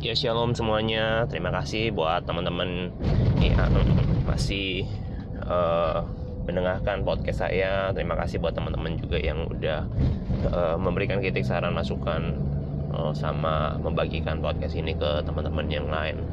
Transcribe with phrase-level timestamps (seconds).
[0.00, 1.28] Ya shalom semuanya.
[1.28, 2.88] Terima kasih buat teman-teman
[3.36, 3.68] yang
[4.24, 4.88] masih
[5.44, 6.00] uh,
[6.48, 7.92] mendengarkan podcast saya.
[7.92, 9.84] Terima kasih buat teman-teman juga yang udah
[10.56, 12.32] uh, memberikan kritik saran masukan
[12.96, 16.24] uh, sama membagikan podcast ini ke teman-teman yang lain.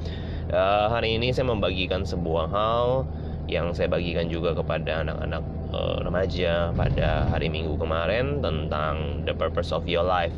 [0.47, 3.04] Uh, hari ini saya membagikan sebuah hal
[3.52, 5.43] yang saya bagikan juga kepada anak-anak
[5.75, 10.36] uh, remaja pada hari Minggu kemarin tentang the purpose of your life.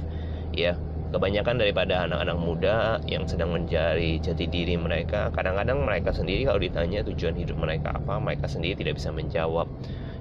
[0.50, 2.78] Ya, kebanyakan daripada anak-anak muda
[3.10, 8.22] yang sedang mencari jati diri mereka kadang-kadang mereka sendiri kalau ditanya tujuan hidup mereka apa
[8.22, 9.66] mereka sendiri tidak bisa menjawab.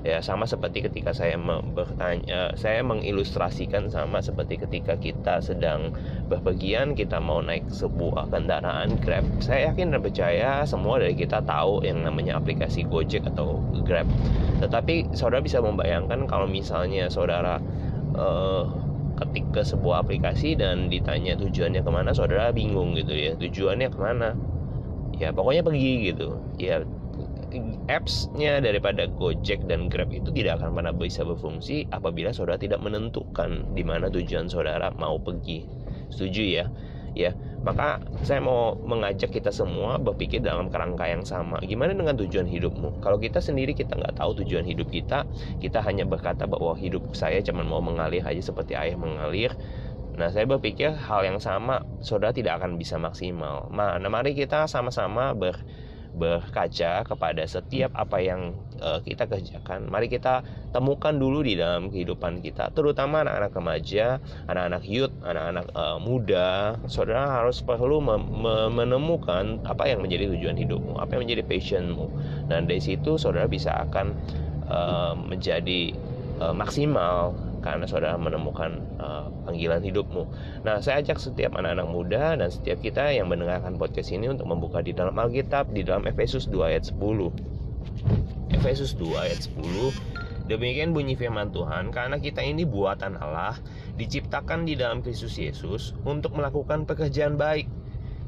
[0.07, 1.35] Ya sama seperti ketika saya
[1.75, 5.91] bertanya saya mengilustrasikan sama seperti ketika kita sedang
[6.31, 9.27] berpergian kita mau naik sebuah kendaraan Grab.
[9.43, 14.07] Saya yakin dan percaya semua dari kita tahu yang namanya aplikasi Gojek atau Grab.
[14.63, 17.59] Tetapi saudara bisa membayangkan kalau misalnya saudara
[18.15, 18.88] uh,
[19.19, 23.35] ketik ke sebuah aplikasi dan ditanya tujuannya ke mana saudara bingung gitu ya.
[23.35, 24.39] Tujuannya ke mana?
[25.19, 26.39] Ya pokoknya pergi gitu.
[26.57, 26.87] Ya
[27.89, 33.65] apps-nya daripada Gojek dan Grab itu tidak akan pernah bisa berfungsi apabila saudara tidak menentukan
[33.73, 35.65] di mana tujuan saudara mau pergi.
[36.13, 36.65] Setuju ya
[37.13, 41.59] ya maka saya mau mengajak kita semua berpikir dalam kerangka yang sama.
[41.67, 43.03] Gimana dengan tujuan hidupmu?
[43.03, 45.27] Kalau kita sendiri kita nggak tahu tujuan hidup kita.
[45.59, 49.59] Kita hanya berkata bahwa hidup saya cuma mau mengalir aja seperti ayah mengalir.
[50.19, 53.71] Nah, saya berpikir hal yang sama, saudara tidak akan bisa maksimal.
[53.71, 55.63] Nah, mari kita sama-sama ber,
[56.15, 59.91] berkaca kepada setiap apa yang uh, kita kerjakan.
[59.91, 60.41] Mari kita
[60.73, 64.07] temukan dulu di dalam kehidupan kita, terutama anak-anak remaja,
[64.49, 66.79] anak-anak youth, anak-anak uh, muda.
[66.87, 68.01] Saudara harus perlu
[68.73, 72.07] menemukan apa yang menjadi tujuan hidupmu, apa yang menjadi passionmu.
[72.49, 74.17] Dan dari situ saudara bisa akan
[74.69, 75.93] uh, menjadi
[76.41, 77.35] uh, maksimal
[77.69, 80.25] karena saudara menemukan uh, panggilan hidupmu.
[80.65, 84.81] Nah, saya ajak setiap anak-anak muda dan setiap kita yang mendengarkan podcast ini untuk membuka
[84.81, 88.57] di dalam Alkitab di dalam Efesus 2 ayat 10.
[88.57, 93.61] Efesus 2 ayat 10 Demikian bunyi firman Tuhan, karena kita ini buatan Allah,
[94.01, 97.69] diciptakan di dalam Kristus Yesus untuk melakukan pekerjaan baik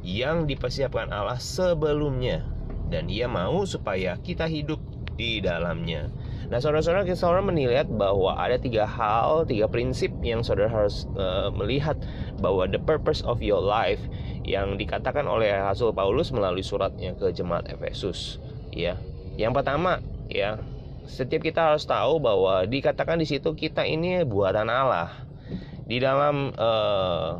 [0.04, 2.44] yang dipersiapkan Allah sebelumnya,
[2.92, 4.84] dan Ia mau supaya kita hidup
[5.16, 6.12] di dalamnya.
[6.50, 11.46] Nah, saudara-saudara, kita saudara menilai bahwa ada tiga hal, tiga prinsip yang saudara harus uh,
[11.54, 11.94] melihat
[12.42, 14.02] bahwa the purpose of your life
[14.42, 18.42] yang dikatakan oleh Rasul Paulus melalui suratnya ke jemaat Efesus.
[18.74, 18.98] Ya,
[19.38, 20.58] yang pertama, ya,
[21.06, 25.14] setiap kita harus tahu bahwa dikatakan di situ kita ini buatan Allah.
[25.86, 27.38] Di dalam uh,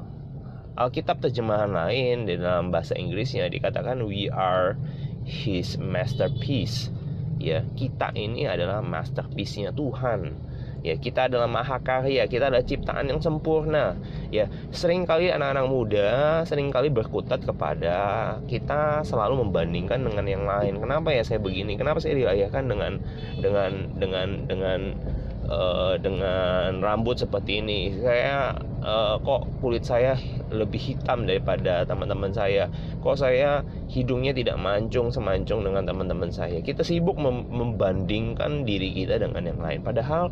[0.79, 4.79] Alkitab terjemahan lain di dalam bahasa Inggrisnya dikatakan we are
[5.27, 6.95] his masterpiece
[7.41, 10.53] ya kita ini adalah masterpiece-nya Tuhan.
[10.81, 14.01] Ya kita adalah mahakarya kita adalah ciptaan yang sempurna.
[14.33, 16.09] Ya sering kali anak-anak muda
[16.49, 17.97] sering kali berkutat kepada
[18.49, 20.81] kita selalu membandingkan dengan yang lain.
[20.81, 21.77] Kenapa ya saya begini?
[21.77, 22.97] Kenapa saya dilahirkan dengan
[23.45, 24.81] dengan dengan dengan
[25.51, 27.99] uh, dengan rambut seperti ini.
[27.99, 30.17] Saya uh, kok kulit saya
[30.49, 32.71] lebih hitam daripada teman-teman saya?
[33.03, 36.63] Kok saya hidungnya tidak mancung semancung dengan teman-teman saya?
[36.63, 39.83] Kita sibuk mem membandingkan diri kita dengan yang lain.
[39.83, 40.31] Padahal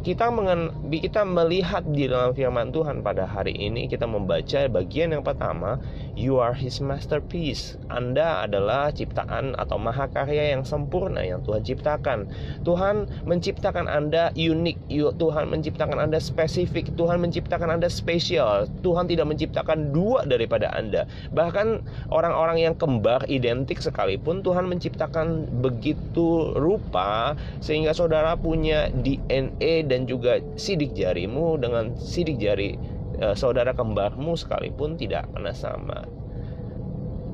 [0.00, 5.20] kita mengen, kita melihat di dalam firman Tuhan pada hari ini kita membaca bagian yang
[5.20, 5.76] pertama
[6.20, 7.80] you are his masterpiece.
[7.88, 12.28] Anda adalah ciptaan atau mahakarya yang sempurna yang Tuhan ciptakan.
[12.60, 14.92] Tuhan menciptakan Anda unik.
[15.16, 16.92] Tuhan menciptakan Anda spesifik.
[16.92, 18.68] Tuhan menciptakan Anda spesial.
[18.84, 21.08] Tuhan tidak menciptakan dua daripada Anda.
[21.32, 21.80] Bahkan
[22.12, 27.32] orang-orang yang kembar identik sekalipun Tuhan menciptakan begitu rupa
[27.64, 34.96] sehingga saudara punya DNA dan juga sidik jarimu dengan sidik jari uh, saudara kembarmu sekalipun
[34.96, 36.08] tidak pernah sama.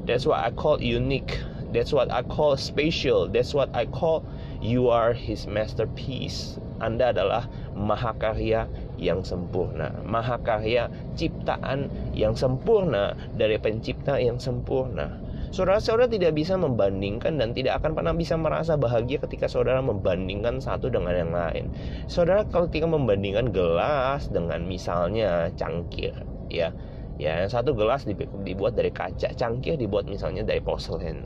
[0.07, 1.43] That's what I call unique.
[1.75, 3.27] That's what I call special.
[3.27, 4.23] That's what I call
[4.63, 6.63] you are his masterpiece.
[6.79, 8.71] Anda adalah mahakarya
[9.01, 15.11] yang sempurna, mahakarya ciptaan yang sempurna dari pencipta yang sempurna.
[15.54, 20.90] Saudara-saudara tidak bisa membandingkan dan tidak akan pernah bisa merasa bahagia ketika saudara membandingkan satu
[20.90, 21.70] dengan yang lain.
[22.10, 26.14] Saudara ketika membandingkan gelas dengan misalnya cangkir,
[26.50, 26.75] ya.
[27.16, 28.04] Ya, satu gelas
[28.44, 31.25] dibuat dari kaca, cangkir dibuat misalnya dari porselen.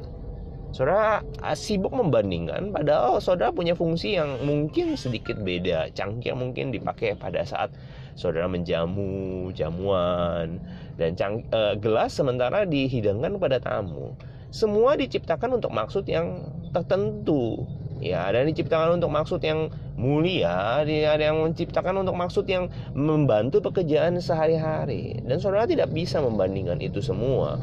[0.70, 5.90] Saudara ah, sibuk membandingkan padahal saudara punya fungsi yang mungkin sedikit beda.
[5.90, 7.74] Cangkir mungkin dipakai pada saat
[8.14, 10.58] saudara menjamu, jamuan
[10.96, 14.14] dan cang, uh, gelas sementara dihidangkan kepada tamu.
[14.50, 16.42] Semua diciptakan untuk maksud yang
[16.74, 17.64] tertentu.
[18.00, 19.68] Ya, dan diciptakan untuk maksud yang
[20.00, 25.20] mulia, ada yang menciptakan untuk maksud yang membantu pekerjaan sehari-hari.
[25.20, 27.60] Dan saudara tidak bisa membandingkan itu semua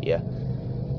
[0.00, 0.18] ya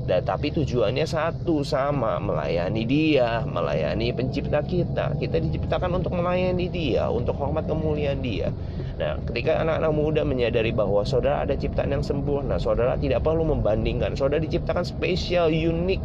[0.02, 5.14] dan tapi tujuannya satu sama melayani dia melayani pencipta kita.
[5.14, 8.50] Kita diciptakan untuk melayani dia untuk hormat kemuliaan dia.
[8.98, 14.18] Nah ketika anak-anak muda menyadari bahwa saudara ada ciptaan yang sempurna saudara tidak perlu membandingkan.
[14.18, 16.00] Saudara diciptakan spesial unik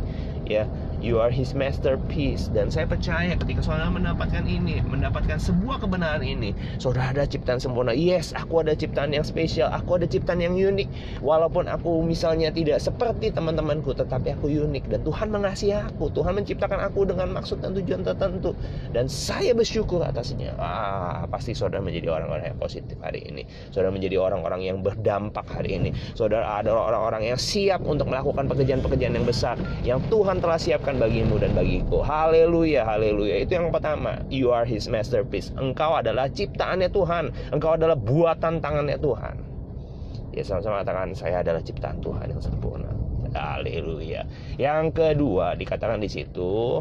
[0.45, 2.49] ya You are his masterpiece.
[2.49, 7.93] Dan saya percaya ketika saudara mendapatkan ini Mendapatkan sebuah kebenaran ini Saudara ada ciptaan sempurna.
[7.93, 11.21] Yes, aku ada ciptaan yang spesial Aku ada ciptaan yang unik.
[11.21, 14.89] Walaupun aku misalnya tidak seperti teman-temanku Tetapi aku unik.
[14.89, 18.57] Dan Tuhan mengasihi aku Tuhan menciptakan aku dengan maksud dan tujuan tertentu.
[18.89, 20.57] Dan saya bersyukur atasnya.
[20.57, 23.45] Ah, Pasti saudara menjadi orang-orang yang positif hari ini.
[23.69, 25.89] Saudara menjadi orang-orang yang berdampak hari ini.
[26.17, 31.03] Saudara adalah orang-orang yang siap untuk melakukan pekerjaan-pekerjaan yang besar Yang Tuhan telah siapkan siapkan
[31.03, 31.99] bagimu dan bagiku.
[31.99, 33.43] Haleluya, haleluya.
[33.43, 34.23] Itu yang pertama.
[34.31, 35.51] You are his masterpiece.
[35.59, 37.51] Engkau adalah ciptaannya Tuhan.
[37.51, 39.35] Engkau adalah buatan tangannya Tuhan.
[40.31, 42.87] Ya sama-sama katakan saya adalah ciptaan Tuhan yang sempurna.
[43.35, 44.23] Haleluya.
[44.55, 46.79] Yang kedua dikatakan di situ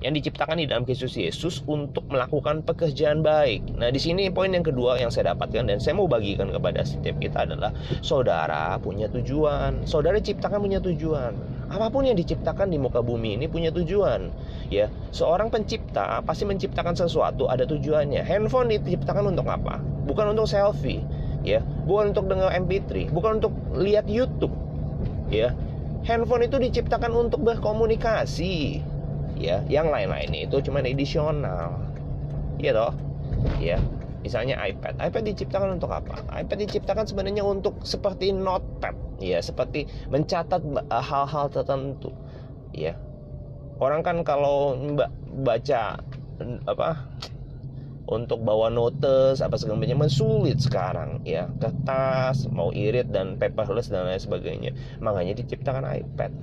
[0.00, 3.78] yang diciptakan di dalam Kristus Yesus untuk melakukan pekerjaan baik.
[3.78, 7.18] Nah, di sini poin yang kedua yang saya dapatkan dan saya mau bagikan kepada setiap
[7.18, 9.84] kita adalah saudara punya tujuan.
[9.84, 11.58] Saudara ciptakan punya tujuan.
[11.68, 14.32] Apa pun yang diciptakan di muka bumi ini punya tujuan.
[14.72, 18.24] Ya, seorang pencipta pasti menciptakan sesuatu ada tujuannya.
[18.24, 19.80] Handphone diciptakan untuk apa?
[20.08, 21.04] Bukan untuk selfie,
[21.44, 21.60] ya.
[21.84, 24.52] Bukan untuk dengar MP3, bukan untuk lihat YouTube.
[25.28, 25.52] Ya.
[26.08, 28.80] Handphone itu diciptakan untuk berkomunikasi
[29.38, 29.62] ya.
[29.70, 31.88] Yang lain-lain itu cuma edisional
[32.58, 32.92] iya toh?
[33.62, 33.78] Ya
[34.20, 34.98] misalnya iPad.
[34.98, 36.26] iPad diciptakan untuk apa?
[36.34, 38.94] iPad diciptakan sebenarnya untuk seperti notepad.
[39.22, 42.10] Ya seperti mencatat eh, hal-hal tertentu.
[42.74, 42.98] Ya
[43.78, 44.74] orang kan kalau
[45.46, 46.02] baca
[46.66, 46.88] apa
[48.08, 51.46] untuk bawa notes apa segala macam sulit sekarang ya.
[51.62, 54.74] Kertas mau irit dan paperless dan lain sebagainya.
[54.98, 56.34] Makanya diciptakan iPad.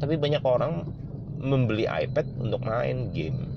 [0.00, 1.03] Tapi banyak orang
[1.44, 3.52] membeli iPad untuk main game.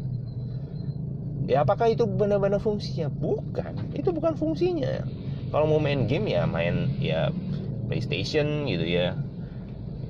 [1.47, 3.07] Ya apakah itu benar-benar fungsinya?
[3.07, 3.95] Bukan.
[3.95, 5.07] Itu bukan fungsinya.
[5.47, 7.31] Kalau mau main game ya main ya
[7.87, 9.15] PlayStation gitu ya.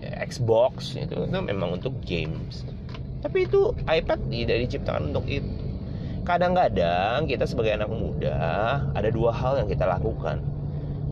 [0.02, 2.66] ya Xbox itu itu memang untuk games.
[3.22, 5.54] Tapi itu iPad tidak diciptakan untuk itu.
[6.26, 8.36] Kadang-kadang kita sebagai anak muda
[8.92, 10.42] ada dua hal yang kita lakukan.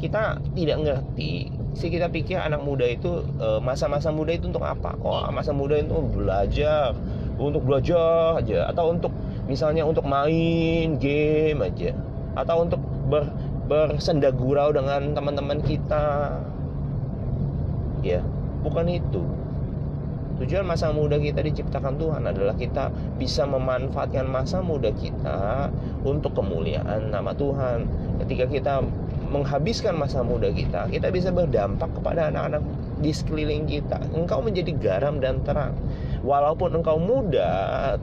[0.01, 4.95] Kita tidak ngerti sih kita pikir anak muda itu eh, masa-masa muda itu untuk apa?
[5.03, 6.95] Oh, masa muda itu belajar,
[7.35, 9.11] untuk belajar aja atau untuk
[9.45, 11.91] misalnya untuk main game aja
[12.35, 12.81] atau untuk
[13.11, 13.27] ber,
[13.67, 16.39] bersenda gurau dengan teman-teman kita.
[18.05, 18.21] Ya,
[18.61, 19.23] bukan itu.
[20.35, 25.71] Tujuan masa muda kita diciptakan Tuhan adalah kita bisa memanfaatkan masa muda kita
[26.03, 27.87] untuk kemuliaan nama Tuhan.
[28.19, 28.73] Ketika kita
[29.29, 32.61] menghabiskan masa muda kita, kita bisa berdampak kepada anak-anak
[32.99, 33.99] di sekeliling kita.
[34.15, 35.75] Engkau menjadi garam dan terang.
[36.25, 37.49] Walaupun engkau muda,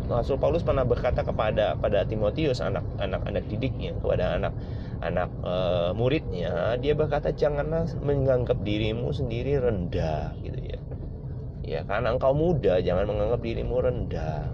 [0.06, 4.52] Rasul Paulus pernah berkata kepada pada Timotius anak-anak didiknya, kepada anak
[5.02, 5.54] anak e,
[5.98, 10.78] muridnya, dia berkata janganlah menganggap dirimu sendiri rendah gitu ya.
[11.62, 14.46] Ya, karena engkau muda, jangan menganggap dirimu rendah.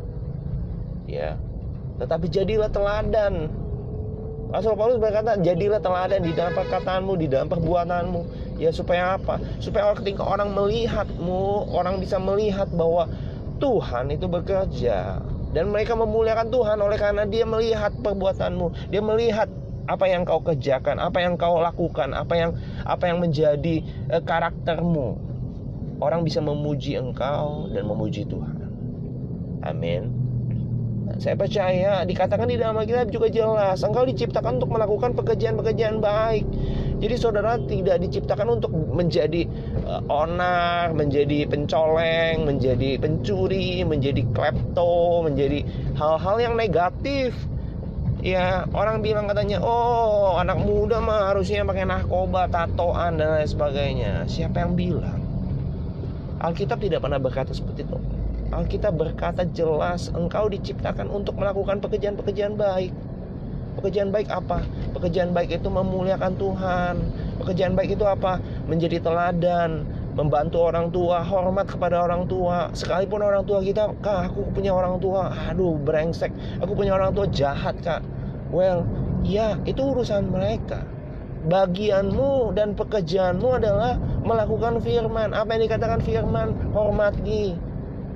[1.04, 1.36] Ya.
[2.00, 3.52] Tetapi jadilah teladan
[4.48, 8.20] Rasul Paulus berkata, jadilah teladan di dalam perkataanmu, di dalam perbuatanmu.
[8.56, 9.37] Ya supaya apa?
[9.61, 13.12] Supaya ketika orang melihatmu, orang bisa melihat bahwa
[13.61, 15.20] Tuhan itu bekerja.
[15.52, 18.88] Dan mereka memuliakan Tuhan oleh karena dia melihat perbuatanmu.
[18.88, 19.52] Dia melihat
[19.88, 22.50] apa yang kau kerjakan, apa yang kau lakukan, apa yang
[22.84, 25.16] apa yang menjadi uh, karaktermu.
[25.99, 28.56] Orang bisa memuji engkau dan memuji Tuhan.
[29.64, 30.17] Amin.
[31.16, 36.44] Saya percaya dikatakan di dalam Alkitab juga jelas, engkau diciptakan untuk melakukan pekerjaan-pekerjaan baik.
[37.00, 39.48] Jadi saudara tidak diciptakan untuk menjadi
[39.88, 45.64] uh, onar, menjadi pencoleng, menjadi pencuri, menjadi klepto, menjadi
[45.96, 47.32] hal-hal yang negatif.
[48.18, 54.12] Ya, orang bilang katanya, "Oh, anak muda mah harusnya pakai narkoba, tatoan dan lain sebagainya."
[54.26, 55.22] Siapa yang bilang?
[56.42, 58.17] Alkitab tidak pernah berkata seperti itu.
[58.49, 62.97] Alkitab berkata jelas engkau diciptakan untuk melakukan pekerjaan-pekerjaan baik.
[63.76, 64.64] Pekerjaan baik apa?
[64.97, 66.95] Pekerjaan baik itu memuliakan Tuhan.
[67.45, 68.40] Pekerjaan baik itu apa?
[68.64, 69.85] Menjadi teladan,
[70.17, 72.73] membantu orang tua, hormat kepada orang tua.
[72.73, 76.33] Sekalipun orang tua kita, "Kak, aku punya orang tua, aduh brengsek.
[76.64, 78.00] Aku punya orang tua jahat, Kak."
[78.49, 78.88] Well,
[79.28, 80.88] ya itu urusan mereka.
[81.47, 83.95] Bagianmu dan pekerjaanmu adalah
[84.26, 85.37] melakukan firman.
[85.37, 86.50] Apa yang dikatakan firman?
[86.75, 87.67] Hormati,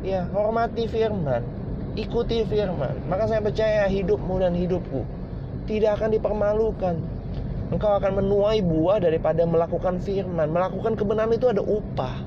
[0.03, 1.43] ya hormati firman
[1.99, 5.07] ikuti firman maka saya percaya hidupmu dan hidupku
[5.67, 6.95] tidak akan dipermalukan
[7.73, 10.53] engkau akan menuai buah daripada melakukan firman.
[10.53, 12.21] Melakukan kebenaran itu ada upah.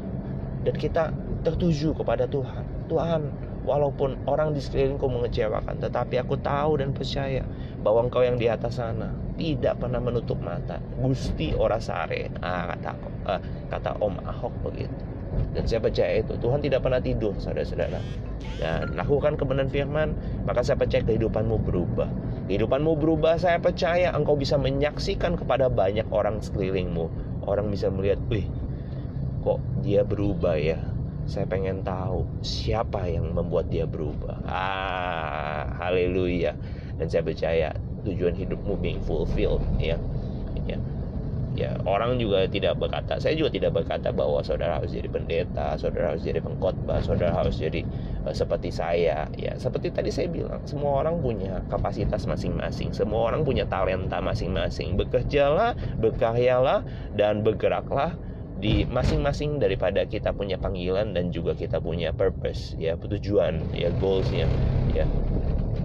[0.65, 1.13] Dan kita
[1.45, 2.65] tertuju kepada Tuhan.
[2.89, 3.29] Tuhan,
[3.69, 7.45] walaupun orang di sekelilingku mengecewakan, tetapi aku tahu dan percaya
[7.85, 10.81] bahwa engkau yang di atas sana tidak pernah menutup mata.
[10.97, 12.91] Gusti ora sare, ah, kata
[13.29, 15.14] uh, kata Om Ahok begitu.
[15.55, 17.99] Dan saya percaya itu Tuhan tidak pernah tidur, saudara-saudara.
[18.55, 20.15] Dan lakukan kebenaran firman,
[20.47, 22.07] maka saya percaya kehidupanmu berubah.
[22.47, 27.07] Kehidupanmu berubah, saya percaya engkau bisa menyaksikan kepada banyak orang sekelilingmu.
[27.47, 28.47] Orang bisa melihat, wih,
[29.43, 30.79] kok dia berubah ya?
[31.25, 34.45] Saya pengen tahu siapa yang membuat dia berubah.
[34.45, 36.53] Ah, haleluya.
[37.01, 37.73] Dan saya percaya
[38.05, 39.97] tujuan hidupmu being fulfilled ya.
[41.55, 46.11] Ya orang juga tidak berkata saya juga tidak berkata bahwa saudara harus jadi pendeta saudara
[46.11, 47.87] harus jadi pengkhotbah saudara harus jadi
[48.27, 49.31] uh, seperti saya.
[49.39, 54.99] Ya seperti tadi saya bilang semua orang punya kapasitas masing-masing semua orang punya talenta masing-masing.
[54.99, 56.83] Bekerjalah berkaryalah
[57.15, 58.19] dan bergeraklah
[58.59, 64.47] di masing-masing daripada kita punya panggilan dan juga kita punya purpose ya tujuan ya goalsnya
[64.91, 65.07] ya.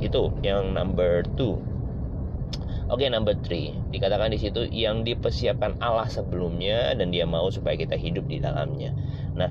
[0.02, 1.62] Itu yang number two
[2.90, 7.78] Oke, okay, number three dikatakan di situ yang dipersiapkan Allah sebelumnya dan Dia mau supaya
[7.78, 8.90] kita hidup di dalamnya.
[9.38, 9.46] Nah,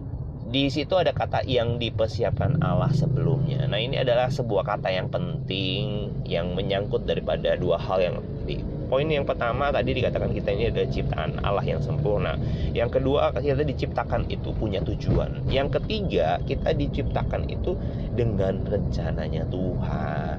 [0.49, 3.63] di situ ada kata yang dipersiapkan Allah sebelumnya.
[3.63, 9.05] Nah, ini adalah sebuah kata yang penting yang menyangkut daripada dua hal yang di poin
[9.05, 12.35] yang pertama tadi dikatakan kita ini adalah ciptaan Allah yang sempurna.
[12.73, 15.47] Yang kedua kita diciptakan itu punya tujuan.
[15.47, 17.77] Yang ketiga kita diciptakan itu
[18.17, 20.37] dengan rencananya Tuhan.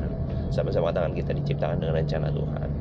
[0.50, 2.79] Sama-sama katakan kita diciptakan dengan rencana Tuhan.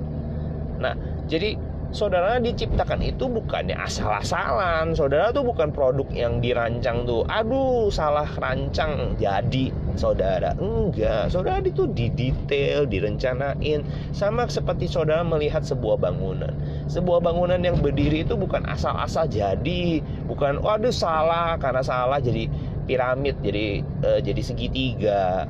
[0.80, 0.96] Nah,
[1.28, 1.60] jadi
[1.90, 4.94] saudara diciptakan itu bukannya asal-asalan.
[4.94, 7.26] Saudara tuh bukan produk yang dirancang tuh.
[7.26, 10.54] Aduh, salah rancang jadi saudara.
[10.58, 13.82] Enggak, saudara itu didetail, direncanain.
[14.14, 16.54] Sama seperti saudara melihat sebuah bangunan.
[16.88, 22.50] Sebuah bangunan yang berdiri itu bukan asal-asal jadi, bukan waduh salah karena salah jadi
[22.86, 25.46] piramid, jadi uh, jadi segitiga.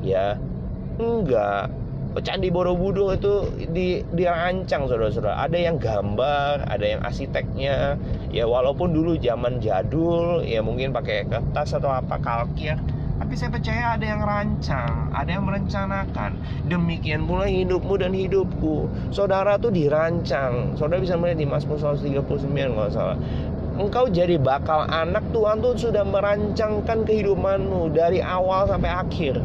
[0.00, 0.38] Ya.
[1.00, 1.72] Enggak,
[2.18, 5.46] Candi Borobudur itu di, dirancang saudara-saudara.
[5.46, 7.94] Ada yang gambar, ada yang arsiteknya.
[8.34, 12.74] Ya walaupun dulu zaman jadul, ya mungkin pakai kertas atau apa kalkir.
[13.22, 16.34] Tapi saya percaya ada yang rancang, ada yang merencanakan.
[16.66, 18.90] Demikian pula hidupmu dan hidupku.
[19.14, 20.74] Saudara tuh dirancang.
[20.74, 22.26] Saudara bisa melihat di Mazmur 139
[22.74, 23.18] kalau salah
[23.80, 29.40] engkau jadi bakal anak Tuhan tuh sudah merancangkan kehidupanmu dari awal sampai akhir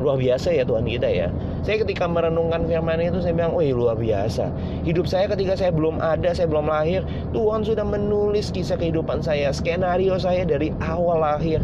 [0.00, 1.28] luar biasa ya Tuhan kita ya
[1.62, 4.50] saya ketika merenungkan firman itu saya bilang, oh luar biasa.
[4.82, 9.54] Hidup saya ketika saya belum ada, saya belum lahir, Tuhan sudah menulis kisah kehidupan saya,
[9.54, 11.62] skenario saya dari awal lahir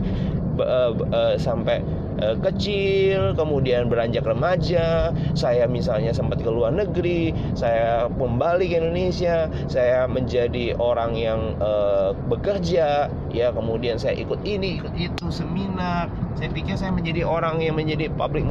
[0.63, 1.83] uh, uh, sampai
[2.23, 9.51] uh, kecil, kemudian beranjak remaja, saya misalnya sempat ke luar negeri, saya kembali ke Indonesia,
[9.67, 16.07] saya menjadi orang yang uh, bekerja, ya kemudian saya ikut ini, ikut itu seminar.
[16.39, 18.47] Saya pikir saya menjadi orang yang menjadi public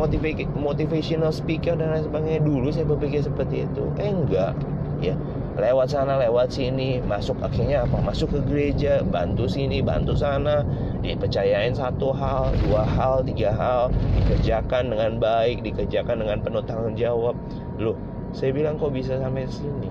[0.51, 2.44] motivational speaker dan lain sebagainya.
[2.44, 3.88] Dulu saya berpikir seperti itu.
[3.96, 4.60] Eh enggak,
[5.00, 5.15] ya
[5.56, 8.03] lewat sana lewat sini masuk akhirnya apa?
[8.03, 10.67] Masuk ke gereja bantu sini bantu sana.
[11.00, 13.88] Dipercayain satu hal dua hal tiga hal.
[14.20, 17.39] Dikerjakan dengan baik dikerjakan dengan penuh tanggung jawab.
[17.79, 17.96] Loh
[18.36, 19.88] saya bilang kok bisa sampai sini?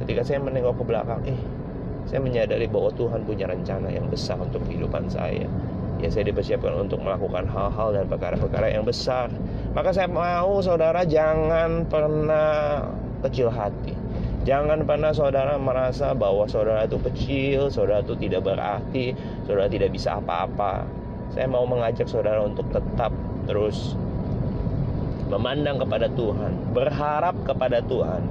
[0.00, 1.36] Ketika saya menengok ke belakang eh
[2.08, 5.46] saya menyadari bahwa Tuhan punya rencana yang besar untuk kehidupan saya
[6.02, 9.30] ya saya dipersiapkan untuk melakukan hal-hal dan perkara-perkara yang besar
[9.72, 12.82] maka saya mau saudara jangan pernah
[13.22, 14.02] kecil hati
[14.42, 19.14] Jangan pernah saudara merasa bahwa saudara itu kecil, saudara itu tidak berarti,
[19.46, 20.82] saudara tidak bisa apa-apa.
[21.30, 23.14] Saya mau mengajak saudara untuk tetap
[23.46, 23.94] terus
[25.30, 28.22] memandang kepada Tuhan, berharap kepada Tuhan,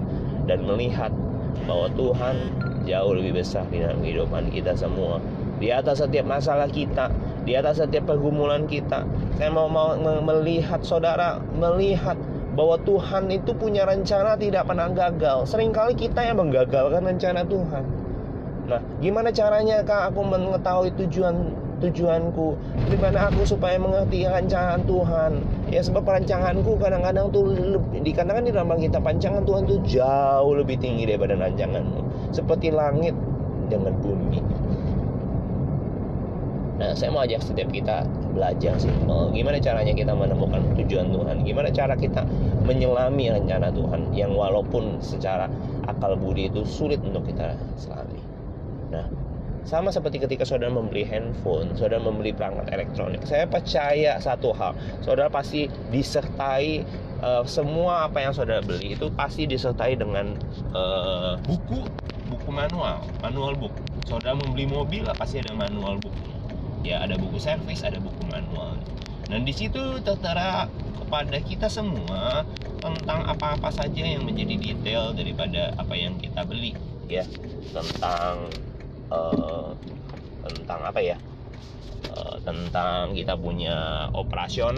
[0.52, 1.16] dan melihat
[1.64, 2.36] bahwa Tuhan
[2.84, 5.24] jauh lebih besar di dalam kehidupan kita semua.
[5.64, 7.08] Di atas setiap masalah kita,
[7.42, 9.06] di atas setiap pergumulan kita,
[9.38, 12.18] saya mau, mau melihat saudara, melihat
[12.52, 15.48] bahwa Tuhan itu punya rencana tidak pernah gagal.
[15.48, 17.84] Seringkali kita yang menggagalkan rencana Tuhan.
[18.68, 22.54] Nah, gimana caranya kak aku mengetahui tujuan tujuanku?
[22.94, 25.42] Gimana aku supaya mengerti rancangan Tuhan?
[25.74, 27.56] Ya sebab rancanganku kadang-kadang tuh
[28.06, 32.32] dikatakan di dalam kita pancangan Tuhan tuh jauh lebih tinggi daripada rancanganmu.
[32.36, 33.18] Seperti langit
[33.72, 34.40] dengan bumi.
[36.82, 38.02] Nah, saya mau ajak setiap kita
[38.34, 38.90] belajar sih,
[39.38, 42.26] gimana caranya kita menemukan tujuan Tuhan, gimana cara kita
[42.66, 45.46] menyelami rencana Tuhan yang walaupun secara
[45.86, 48.18] akal budi itu sulit untuk kita selami.
[48.90, 49.06] Nah,
[49.62, 53.22] sama seperti ketika saudara membeli handphone, saudara membeli perangkat elektronik.
[53.30, 54.74] Saya percaya satu hal,
[55.06, 56.82] saudara pasti disertai
[57.22, 60.34] uh, semua apa yang saudara beli itu pasti disertai dengan
[60.74, 61.86] uh, buku
[62.32, 63.76] buku manual manual book
[64.08, 66.16] saudara membeli mobil pasti ada manual book
[66.86, 68.78] ya ada buku servis ada buku manual.
[69.26, 70.68] Dan di situ tertera
[71.00, 72.46] kepada kita semua
[72.84, 76.78] tentang apa-apa saja yang menjadi detail daripada apa yang kita beli
[77.10, 77.26] ya.
[77.74, 78.48] Tentang
[79.10, 79.74] uh,
[80.46, 81.18] tentang apa ya?
[82.12, 84.70] Uh, tentang kita punya operasional